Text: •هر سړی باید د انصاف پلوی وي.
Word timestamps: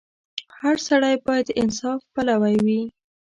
•هر 0.59 0.75
سړی 0.87 1.15
باید 1.25 1.45
د 1.47 1.51
انصاف 1.61 1.99
پلوی 2.13 2.55
وي. 2.65 2.81